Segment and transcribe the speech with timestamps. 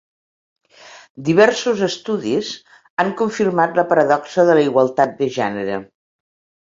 [1.27, 2.49] Diversos estudis
[3.03, 5.77] han confirmat la paradoxa de la igualtat de gènere.